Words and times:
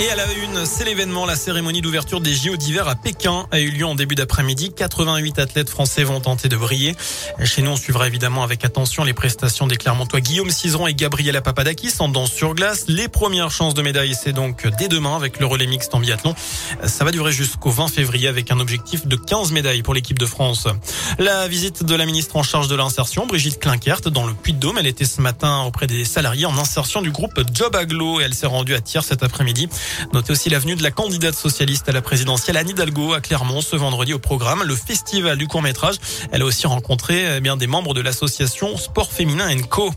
Et 0.00 0.10
à 0.10 0.16
la 0.16 0.24
une, 0.32 0.66
c'est 0.66 0.84
l'événement, 0.84 1.24
la 1.24 1.36
cérémonie 1.36 1.80
d'ouverture 1.80 2.20
des 2.20 2.34
JO 2.34 2.56
d'hiver 2.56 2.88
à 2.88 2.96
Pékin 2.96 3.46
a 3.52 3.60
eu 3.60 3.70
lieu 3.70 3.86
en 3.86 3.94
début 3.94 4.16
d'après-midi. 4.16 4.72
88 4.74 5.38
athlètes 5.38 5.70
français 5.70 6.02
vont 6.02 6.20
tenter 6.20 6.48
de 6.48 6.56
briller. 6.56 6.96
Chez 7.44 7.62
nous, 7.62 7.70
on 7.70 7.76
suivra 7.76 8.08
évidemment 8.08 8.42
avec 8.42 8.64
attention 8.64 9.04
les 9.04 9.12
prestations 9.12 9.68
des 9.68 9.76
Clermontois 9.76 10.20
Guillaume 10.20 10.50
Cizeron 10.50 10.88
et 10.88 10.94
Gabriela 10.94 11.40
Papadakis 11.40 11.92
en 12.00 12.08
danse 12.08 12.32
sur 12.32 12.54
glace. 12.54 12.86
Les 12.88 13.06
premières 13.06 13.52
chances 13.52 13.74
de 13.74 13.82
médaille, 13.82 14.16
c'est 14.20 14.32
donc 14.32 14.66
dès 14.78 14.88
demain 14.88 15.14
avec 15.14 15.38
le 15.38 15.46
relais 15.46 15.68
mixte 15.68 15.94
en 15.94 16.00
biathlon. 16.00 16.34
Ça 16.84 17.04
va 17.04 17.12
durer 17.12 17.30
jusqu'au 17.30 17.70
20 17.70 17.86
février 17.86 18.26
avec 18.26 18.50
un 18.50 18.58
objectif 18.58 19.06
de 19.06 19.14
15 19.14 19.52
médailles 19.52 19.82
pour 19.82 19.94
l'équipe 19.94 20.18
de 20.18 20.26
France. 20.26 20.66
La 21.20 21.46
visite 21.46 21.84
de 21.84 21.94
la 21.94 22.04
ministre 22.04 22.34
en 22.34 22.42
charge 22.42 22.66
de 22.66 22.74
l'insertion, 22.74 23.26
Brigitte 23.26 23.60
Klinkert, 23.60 24.00
dans 24.10 24.26
le 24.26 24.34
Puy-de-Dôme. 24.34 24.76
Elle 24.76 24.88
était 24.88 25.04
ce 25.04 25.20
matin 25.20 25.62
auprès 25.62 25.86
des 25.86 26.04
salariés 26.04 26.46
en 26.46 26.58
insertion 26.58 27.00
du 27.00 27.12
groupe 27.12 27.40
Job 27.52 27.76
Aglo 27.76 28.20
et 28.20 28.24
elle 28.24 28.34
s'est 28.34 28.48
rendue 28.48 28.74
à 28.74 28.80
Thiers 28.80 29.02
cet 29.02 29.22
après-midi. 29.22 29.68
Notez 30.12 30.32
aussi 30.32 30.50
l'avenue 30.50 30.76
de 30.76 30.82
la 30.82 30.90
candidate 30.90 31.34
socialiste 31.34 31.88
à 31.88 31.92
la 31.92 32.02
présidentielle 32.02 32.56
Anne 32.56 32.68
Hidalgo 32.68 33.14
à 33.14 33.20
Clermont 33.20 33.60
ce 33.60 33.76
vendredi 33.76 34.12
au 34.12 34.18
programme 34.18 34.62
le 34.64 34.74
festival 34.74 35.38
du 35.38 35.46
court 35.46 35.62
métrage. 35.62 35.96
Elle 36.32 36.42
a 36.42 36.44
aussi 36.44 36.66
rencontré 36.66 37.36
eh 37.36 37.40
bien 37.40 37.56
des 37.56 37.66
membres 37.66 37.94
de 37.94 38.00
l'association 38.00 38.76
Sport 38.76 39.12
Féminin 39.12 39.48
Co. 39.62 39.90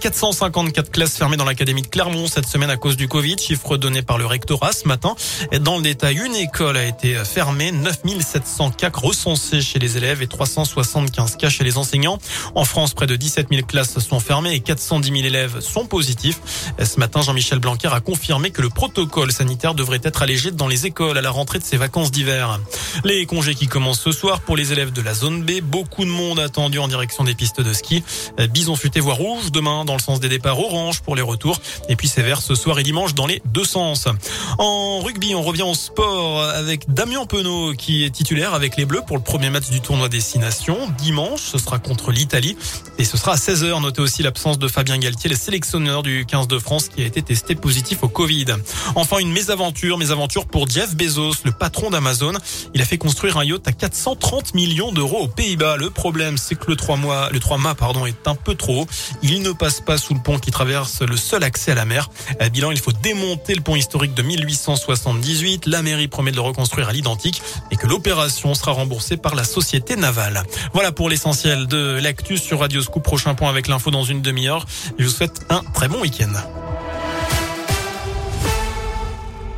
454 0.00 0.90
classes 0.90 1.16
fermées 1.16 1.36
dans 1.36 1.44
l'académie 1.44 1.82
de 1.82 1.86
Clermont 1.86 2.26
cette 2.26 2.46
semaine 2.46 2.70
à 2.70 2.76
cause 2.76 2.96
du 2.96 3.08
Covid, 3.08 3.36
chiffre 3.38 3.76
donné 3.76 4.02
par 4.02 4.18
le 4.18 4.26
rectorat 4.26 4.72
ce 4.72 4.86
matin. 4.88 5.14
Dans 5.60 5.76
le 5.76 5.82
détail, 5.82 6.20
une 6.24 6.34
école 6.34 6.76
a 6.76 6.84
été 6.84 7.14
fermée, 7.24 7.72
9700 7.72 8.70
cas 8.72 8.90
recensés 8.92 9.60
chez 9.60 9.78
les 9.78 9.96
élèves 9.96 10.22
et 10.22 10.26
375 10.26 11.36
cas 11.36 11.48
chez 11.48 11.64
les 11.64 11.78
enseignants. 11.78 12.18
En 12.54 12.64
France, 12.64 12.94
près 12.94 13.06
de 13.06 13.16
17 13.16 13.48
000 13.50 13.66
classes 13.66 13.98
sont 13.98 14.20
fermées 14.20 14.54
et 14.54 14.60
410 14.60 15.10
000 15.10 15.24
élèves 15.24 15.60
sont 15.60 15.86
positifs. 15.86 16.40
Ce 16.82 16.98
matin, 16.98 17.22
Jean-Michel 17.22 17.58
Blanquer 17.58 17.88
a 17.92 18.00
confirmé 18.00 18.50
que 18.50 18.62
le 18.62 18.68
protocole 18.68 19.32
sanitaire 19.32 19.74
devrait 19.74 20.00
être 20.02 20.22
allégé 20.22 20.50
dans 20.50 20.68
les 20.68 20.86
écoles 20.86 21.18
à 21.18 21.22
la 21.22 21.30
rentrée 21.30 21.58
de 21.58 21.64
ces 21.64 21.76
vacances 21.76 22.10
d'hiver. 22.10 22.60
Les 23.04 23.26
congés 23.26 23.54
qui 23.54 23.66
commencent 23.66 24.00
ce 24.00 24.12
soir 24.12 24.40
pour 24.40 24.56
les 24.56 24.72
élèves 24.72 24.92
de 24.92 25.02
la 25.02 25.14
zone 25.14 25.42
B. 25.42 25.60
Beaucoup 25.62 26.04
de 26.04 26.10
monde 26.10 26.38
attendu 26.40 26.78
en 26.78 26.88
direction 26.88 27.24
des 27.24 27.34
pistes 27.34 27.60
de 27.60 27.72
ski. 27.72 28.02
Bison 28.50 28.76
futé 28.76 29.00
voie 29.00 29.14
rouge 29.14 29.50
dans 29.64 29.94
le 29.94 30.00
sens 30.00 30.20
des 30.20 30.28
départs 30.28 30.58
orange 30.58 31.00
pour 31.00 31.16
les 31.16 31.22
retours. 31.22 31.60
Et 31.88 31.96
puis 31.96 32.08
vert 32.22 32.42
ce 32.42 32.54
soir 32.54 32.78
et 32.78 32.82
dimanche 32.82 33.14
dans 33.14 33.26
les 33.26 33.42
deux 33.46 33.64
sens. 33.64 34.06
En 34.58 35.00
rugby, 35.00 35.34
on 35.34 35.42
revient 35.42 35.62
au 35.62 35.74
sport 35.74 36.42
avec 36.42 36.92
Damien 36.92 37.26
Penaud 37.26 37.74
qui 37.74 38.04
est 38.04 38.10
titulaire 38.10 38.54
avec 38.54 38.76
les 38.76 38.84
Bleus 38.84 39.02
pour 39.06 39.16
le 39.16 39.22
premier 39.22 39.50
match 39.50 39.70
du 39.70 39.80
tournoi 39.80 40.08
Destination. 40.08 40.78
Dimanche, 40.98 41.40
ce 41.40 41.58
sera 41.58 41.78
contre 41.78 42.10
l'Italie 42.10 42.56
et 42.98 43.04
ce 43.04 43.16
sera 43.16 43.32
à 43.32 43.36
16h. 43.36 43.80
Notez 43.80 44.00
aussi 44.00 44.22
l'absence 44.22 44.58
de 44.58 44.68
Fabien 44.68 44.98
Galtier, 44.98 45.30
le 45.30 45.36
sélectionneur 45.36 46.02
du 46.02 46.24
15 46.26 46.48
de 46.48 46.58
France 46.58 46.88
qui 46.88 47.02
a 47.02 47.06
été 47.06 47.22
testé 47.22 47.54
positif 47.54 48.02
au 48.02 48.08
Covid. 48.08 48.46
Enfin, 48.94 49.18
une 49.18 49.32
mésaventure, 49.32 49.98
mésaventure 49.98 50.46
pour 50.46 50.68
Jeff 50.68 50.94
Bezos, 50.94 51.34
le 51.44 51.52
patron 51.52 51.90
d'Amazon. 51.90 52.34
Il 52.74 52.82
a 52.82 52.84
fait 52.84 52.98
construire 52.98 53.38
un 53.38 53.44
yacht 53.44 53.66
à 53.66 53.72
430 53.72 54.54
millions 54.54 54.92
d'euros 54.92 55.22
aux 55.22 55.28
Pays-Bas. 55.28 55.76
Le 55.76 55.90
problème, 55.90 56.38
c'est 56.38 56.54
que 56.54 56.66
le 56.68 56.76
3 56.76 56.96
mois, 56.96 57.30
le 57.30 57.40
3 57.40 57.58
mâts, 57.58 57.74
pardon, 57.74 58.06
est 58.06 58.26
un 58.26 58.34
peu 58.34 58.54
trop. 58.54 58.86
Il 59.22 59.42
ne 59.42 59.50
passe 59.54 59.80
pas 59.80 59.98
sous 59.98 60.14
le 60.14 60.20
pont 60.20 60.38
qui 60.38 60.50
traverse 60.50 61.02
le 61.02 61.16
seul 61.16 61.44
accès 61.44 61.72
à 61.72 61.74
la 61.74 61.84
mer. 61.84 62.10
À 62.40 62.48
bilan, 62.48 62.70
il 62.70 62.78
faut 62.78 62.92
démonter 62.92 63.54
le 63.54 63.60
pont 63.60 63.76
historique 63.76 64.14
de 64.14 64.22
1878. 64.22 65.66
La 65.66 65.82
mairie 65.82 66.08
promet 66.08 66.30
de 66.30 66.36
le 66.36 66.42
reconstruire 66.42 66.88
à 66.88 66.92
l'identique 66.92 67.42
et 67.70 67.76
que 67.76 67.86
l'opération 67.86 68.54
sera 68.54 68.72
remboursée 68.72 69.16
par 69.16 69.34
la 69.34 69.44
société 69.44 69.96
navale. 69.96 70.42
Voilà 70.72 70.92
pour 70.92 71.08
l'essentiel 71.08 71.66
de 71.66 71.98
l'actu 72.02 72.36
sur 72.38 72.60
Radio 72.60 72.82
Scoop. 72.82 73.02
Prochain 73.02 73.34
point 73.34 73.50
avec 73.50 73.68
l'info 73.68 73.90
dans 73.90 74.04
une 74.04 74.22
demi-heure. 74.22 74.66
Je 74.98 75.04
vous 75.04 75.10
souhaite 75.10 75.40
un 75.50 75.62
très 75.72 75.88
bon 75.88 76.00
week-end. 76.00 76.32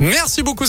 Merci 0.00 0.42
beaucoup. 0.42 0.66